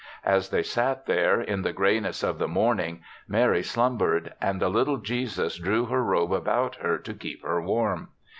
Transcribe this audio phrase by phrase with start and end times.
[0.25, 4.97] As they sat there in the grayness of the morning, Mary slumbered and the little
[4.97, 8.09] Jesus drew her robe about her to keep her warm.